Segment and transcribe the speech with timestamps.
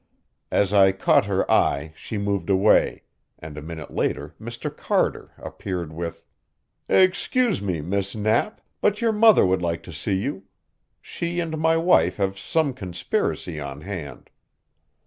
[0.49, 3.03] As I caught her eye she moved away,
[3.37, 4.75] and a minute later Mr.
[4.75, 6.25] Carter appeared with,
[6.89, 10.45] "Excuse me, Miss Knapp, but your mother would like to see you.
[11.03, 14.31] She and my wife have some conspiracy on hand."